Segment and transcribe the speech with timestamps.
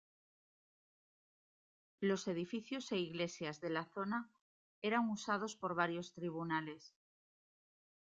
[2.09, 4.31] Los edificios e iglesias de la zona
[4.81, 6.95] eran usados por varios tribunales.